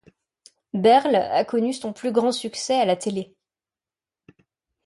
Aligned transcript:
Berle 0.73 1.15
a 1.15 1.45
connu 1.45 1.73
son 1.73 1.93
plus 1.93 2.11
grand 2.11 2.31
succès 2.31 2.73
a 2.73 2.85
la 2.85 2.95
télé. 2.95 3.35